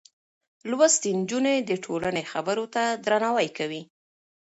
لوستې 0.69 1.09
نجونې 1.19 1.55
د 1.69 1.71
ټولنې 1.83 2.23
خبرو 2.31 2.65
ته 2.75 2.83
درناوی 3.05 3.49
کوي. 3.57 3.81